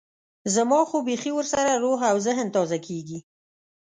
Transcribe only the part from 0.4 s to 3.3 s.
زما خو بيخي ورسره روح او ذهن تازه کېږي.